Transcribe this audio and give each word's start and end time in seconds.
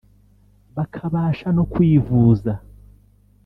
bakabasha 0.75 1.47
no 1.57 1.63
kwivuza 1.71 2.51